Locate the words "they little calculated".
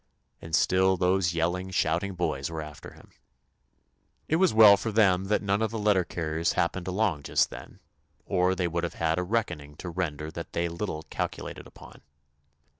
10.53-11.67